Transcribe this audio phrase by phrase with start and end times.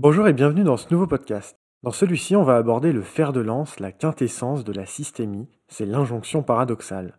[0.00, 1.58] Bonjour et bienvenue dans ce nouveau podcast.
[1.82, 5.86] Dans celui-ci, on va aborder le fer de lance, la quintessence de la systémie, c'est
[5.86, 7.18] l'injonction paradoxale.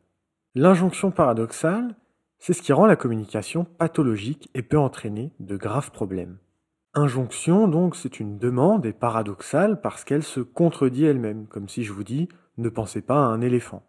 [0.55, 1.97] L'injonction paradoxale,
[2.37, 6.37] c'est ce qui rend la communication pathologique et peut entraîner de graves problèmes.
[6.93, 11.91] Injonction, donc, c'est une demande et paradoxale parce qu'elle se contredit elle-même, comme si je
[11.91, 13.83] vous dis ne pensez pas à un éléphant.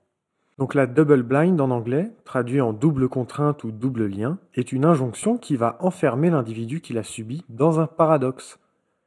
[0.59, 4.85] Donc la double blind en anglais, traduit en double contrainte ou double lien, est une
[4.85, 8.59] injonction qui va enfermer l'individu qui l'a subi dans un paradoxe,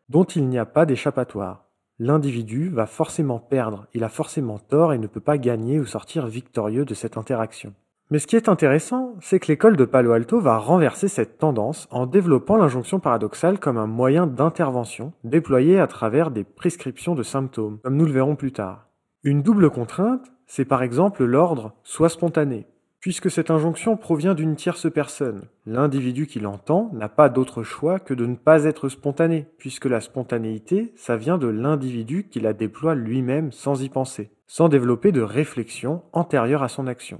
[0.09, 1.65] dont il n'y a pas d'échappatoire.
[1.99, 6.27] L'individu va forcément perdre, il a forcément tort et ne peut pas gagner ou sortir
[6.27, 7.73] victorieux de cette interaction.
[8.11, 11.87] Mais ce qui est intéressant, c'est que l'école de Palo Alto va renverser cette tendance
[11.89, 17.79] en développant l'injonction paradoxale comme un moyen d'intervention déployé à travers des prescriptions de symptômes,
[17.83, 18.87] comme nous le verrons plus tard.
[19.23, 22.67] Une double contrainte c'est par exemple l'ordre soit spontané.
[23.03, 28.13] Puisque cette injonction provient d'une tierce personne, l'individu qui l'entend n'a pas d'autre choix que
[28.13, 32.95] de ne pas être spontané, puisque la spontanéité, ça vient de l'individu qui la déploie
[32.95, 37.19] lui-même sans y penser, sans développer de réflexion antérieure à son action.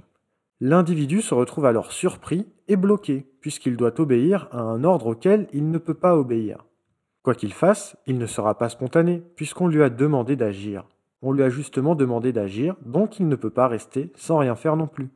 [0.58, 5.70] L'individu se retrouve alors surpris et bloqué, puisqu'il doit obéir à un ordre auquel il
[5.70, 6.64] ne peut pas obéir.
[7.22, 10.88] Quoi qu'il fasse, il ne sera pas spontané, puisqu'on lui a demandé d'agir.
[11.20, 14.76] On lui a justement demandé d'agir, donc il ne peut pas rester sans rien faire
[14.76, 15.10] non plus.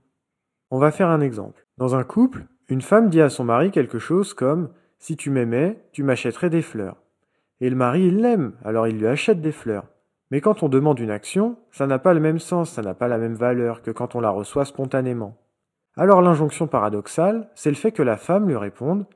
[0.70, 1.66] On va faire un exemple.
[1.78, 5.82] Dans un couple, une femme dit à son mari quelque chose comme Si tu m'aimais,
[5.92, 6.96] tu m'achèterais des fleurs.
[7.60, 9.86] Et le mari, il l'aime, alors il lui achète des fleurs.
[10.30, 13.08] Mais quand on demande une action, ça n'a pas le même sens, ça n'a pas
[13.08, 15.38] la même valeur que quand on la reçoit spontanément.
[15.96, 19.06] Alors l'injonction paradoxale, c'est le fait que la femme lui réponde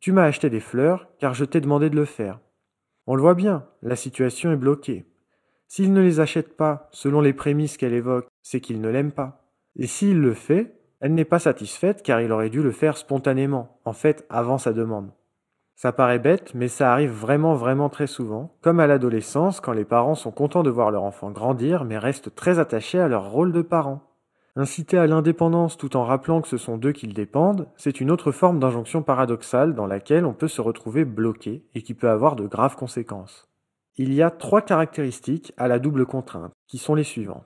[0.00, 2.40] Tu m'as acheté des fleurs car je t'ai demandé de le faire.
[3.06, 5.04] On le voit bien, la situation est bloquée.
[5.68, 9.44] S'il ne les achète pas, selon les prémices qu'elle évoque, c'est qu'il ne l'aime pas.
[9.76, 13.78] Et s'il le fait, elle n'est pas satisfaite car il aurait dû le faire spontanément,
[13.84, 15.10] en fait avant sa demande.
[15.74, 19.84] Ça paraît bête, mais ça arrive vraiment vraiment très souvent, comme à l'adolescence quand les
[19.84, 23.52] parents sont contents de voir leur enfant grandir mais restent très attachés à leur rôle
[23.52, 24.00] de parents.
[24.56, 28.32] Inciter à l'indépendance tout en rappelant que ce sont d'eux qu'ils dépendent, c'est une autre
[28.32, 32.46] forme d'injonction paradoxale dans laquelle on peut se retrouver bloqué et qui peut avoir de
[32.46, 33.44] graves conséquences.
[33.96, 37.44] Il y a trois caractéristiques à la double contrainte, qui sont les suivantes.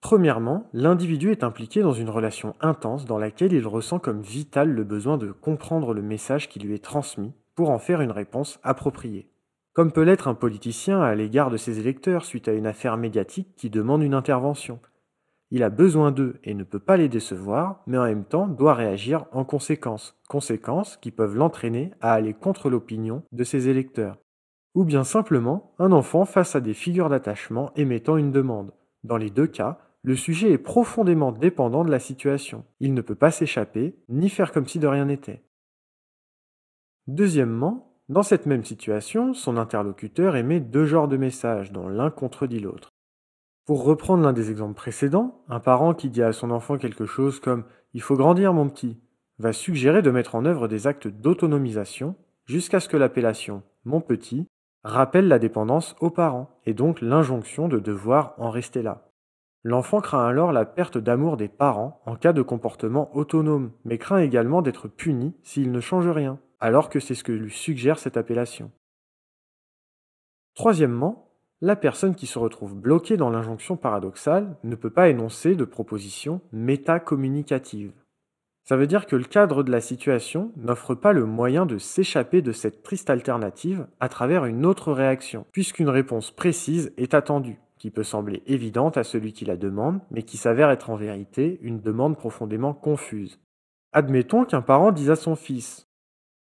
[0.00, 4.84] Premièrement, l'individu est impliqué dans une relation intense dans laquelle il ressent comme vital le
[4.84, 9.28] besoin de comprendre le message qui lui est transmis pour en faire une réponse appropriée.
[9.72, 13.54] Comme peut l'être un politicien à l'égard de ses électeurs suite à une affaire médiatique
[13.56, 14.80] qui demande une intervention.
[15.50, 18.74] Il a besoin d'eux et ne peut pas les décevoir, mais en même temps doit
[18.74, 24.16] réagir en conséquence, conséquences qui peuvent l'entraîner à aller contre l'opinion de ses électeurs
[24.78, 28.72] ou bien simplement un enfant face à des figures d'attachement émettant une demande.
[29.02, 32.64] Dans les deux cas, le sujet est profondément dépendant de la situation.
[32.80, 35.42] Il ne peut pas s'échapper, ni faire comme si de rien n'était.
[37.08, 42.60] Deuxièmement, dans cette même situation, son interlocuteur émet deux genres de messages dont l'un contredit
[42.60, 42.88] l'autre.
[43.66, 47.38] Pour reprendre l'un des exemples précédents, un parent qui dit à son enfant quelque chose
[47.38, 47.60] comme⁇
[47.92, 48.92] Il faut grandir mon petit⁇
[49.38, 52.16] va suggérer de mettre en œuvre des actes d'autonomisation
[52.46, 54.46] jusqu'à ce que l'appellation⁇ mon petit
[54.84, 59.07] rappelle la dépendance aux parents et donc l'injonction de devoir en rester là.
[59.64, 64.18] L'enfant craint alors la perte d'amour des parents en cas de comportement autonome, mais craint
[64.18, 68.16] également d'être puni s'il ne change rien, alors que c'est ce que lui suggère cette
[68.16, 68.70] appellation.
[70.54, 71.28] Troisièmement,
[71.60, 76.40] la personne qui se retrouve bloquée dans l'injonction paradoxale ne peut pas énoncer de proposition
[76.52, 77.92] métacommunicative.
[78.62, 82.42] Ça veut dire que le cadre de la situation n'offre pas le moyen de s'échapper
[82.42, 87.90] de cette triste alternative à travers une autre réaction, puisqu'une réponse précise est attendue, qui
[87.90, 91.80] peut sembler évidente à celui qui la demande, mais qui s'avère être en vérité une
[91.80, 93.40] demande profondément confuse.
[93.92, 95.88] Admettons qu'un parent dise à son fils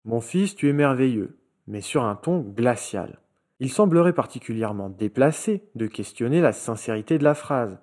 [0.03, 3.19] Mon fils, tu es merveilleux, mais sur un ton glacial.
[3.59, 7.79] Il semblerait particulièrement déplacé de questionner la sincérité de la phrase.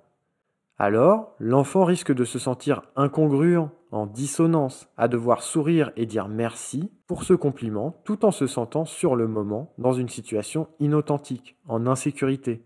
[0.79, 6.91] Alors, l'enfant risque de se sentir incongruent en dissonance, à devoir sourire et dire merci
[7.07, 11.87] pour ce compliment tout en se sentant sur le moment dans une situation inauthentique, en
[11.87, 12.63] insécurité.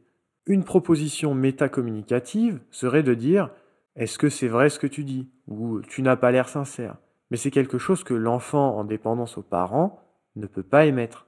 [0.47, 3.51] Une proposition métacommunicative serait de dire
[3.97, 5.31] Est-ce que c'est vrai ce que tu dis?
[5.49, 6.97] Ou Tu n'as pas l'air sincère.
[7.31, 10.03] Mais c'est quelque chose que l'enfant, en dépendance aux parents,
[10.37, 11.27] ne peut pas émettre.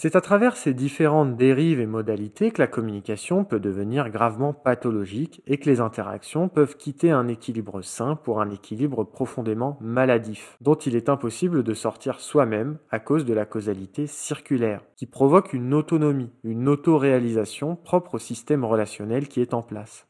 [0.00, 5.42] C'est à travers ces différentes dérives et modalités que la communication peut devenir gravement pathologique
[5.48, 10.76] et que les interactions peuvent quitter un équilibre sain pour un équilibre profondément maladif, dont
[10.76, 15.74] il est impossible de sortir soi-même à cause de la causalité circulaire, qui provoque une
[15.74, 20.06] autonomie, une autoréalisation propre au système relationnel qui est en place.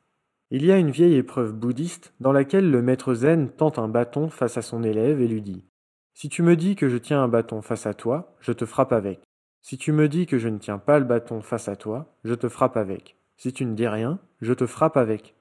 [0.50, 4.29] Il y a une vieille épreuve bouddhiste dans laquelle le maître zen tente un bâton
[4.29, 5.64] face à son élève et lui dit
[6.12, 8.93] Si tu me dis que je tiens un bâton face à toi, je te frappe
[8.93, 9.23] avec.
[9.61, 12.35] Si tu me dis que je ne tiens pas le bâton face à toi, je
[12.35, 13.17] te frappe avec.
[13.37, 15.35] Si tu ne dis rien, je te frappe avec.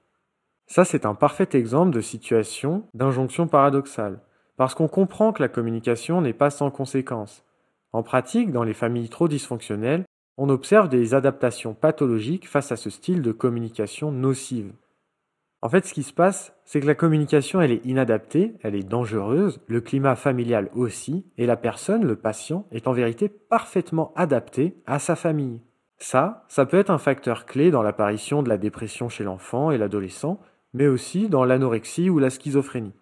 [0.66, 4.20] Ça, c'est un parfait exemple de situation d'injonction paradoxale,
[4.56, 7.44] parce qu'on comprend que la communication n'est pas sans conséquences.
[7.92, 10.04] En pratique, dans les familles trop dysfonctionnelles,
[10.36, 14.72] on observe des adaptations pathologiques face à ce style de communication nocive.
[15.60, 18.88] En fait, ce qui se passe, c'est que la communication, elle est inadaptée, elle est
[18.88, 24.76] dangereuse, le climat familial aussi, et la personne, le patient, est en vérité parfaitement adapté
[24.86, 25.60] à sa famille.
[25.98, 29.78] Ça, ça peut être un facteur clé dans l'apparition de la dépression chez l'enfant et
[29.78, 30.38] l'adolescent,
[30.74, 32.94] mais aussi dans l'anorexie ou la schizophrénie.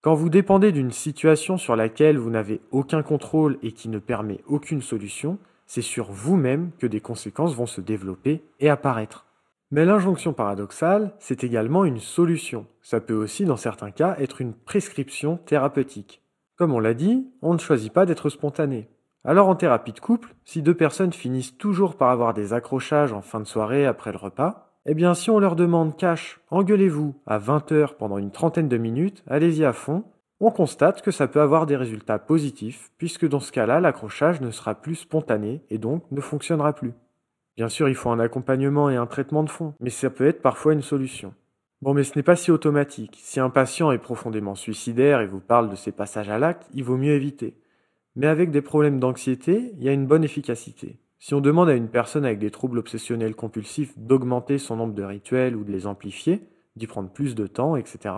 [0.00, 4.40] Quand vous dépendez d'une situation sur laquelle vous n'avez aucun contrôle et qui ne permet
[4.46, 9.27] aucune solution, c'est sur vous-même que des conséquences vont se développer et apparaître.
[9.70, 12.66] Mais l'injonction paradoxale, c'est également une solution.
[12.80, 16.22] Ça peut aussi, dans certains cas, être une prescription thérapeutique.
[16.56, 18.88] Comme on l'a dit, on ne choisit pas d'être spontané.
[19.24, 23.20] Alors en thérapie de couple, si deux personnes finissent toujours par avoir des accrochages en
[23.20, 27.38] fin de soirée après le repas, eh bien si on leur demande cash, engueulez-vous à
[27.38, 30.04] 20h pendant une trentaine de minutes, allez-y à fond,
[30.40, 34.50] on constate que ça peut avoir des résultats positifs, puisque dans ce cas-là, l'accrochage ne
[34.50, 36.94] sera plus spontané et donc ne fonctionnera plus.
[37.58, 40.42] Bien sûr, il faut un accompagnement et un traitement de fond, mais ça peut être
[40.42, 41.34] parfois une solution.
[41.82, 43.18] Bon, mais ce n'est pas si automatique.
[43.20, 46.84] Si un patient est profondément suicidaire et vous parle de ses passages à l'acte, il
[46.84, 47.56] vaut mieux éviter.
[48.14, 51.00] Mais avec des problèmes d'anxiété, il y a une bonne efficacité.
[51.18, 55.02] Si on demande à une personne avec des troubles obsessionnels compulsifs d'augmenter son nombre de
[55.02, 56.42] rituels ou de les amplifier,
[56.76, 58.14] d'y prendre plus de temps, etc.,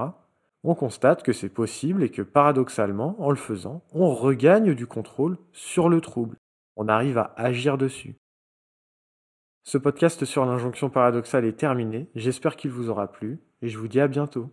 [0.65, 5.39] on constate que c'est possible et que paradoxalement, en le faisant, on regagne du contrôle
[5.53, 6.37] sur le trouble.
[6.77, 8.17] On arrive à agir dessus.
[9.71, 13.87] Ce podcast sur l'injonction paradoxale est terminé, j'espère qu'il vous aura plu, et je vous
[13.87, 14.51] dis à bientôt.